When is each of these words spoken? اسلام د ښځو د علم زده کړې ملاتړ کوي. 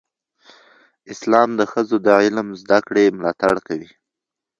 اسلام 1.13 1.49
د 1.59 1.61
ښځو 1.71 1.97
د 2.05 2.07
علم 2.23 2.47
زده 2.61 2.79
کړې 2.87 3.15
ملاتړ 3.17 3.55
کوي. 3.67 3.89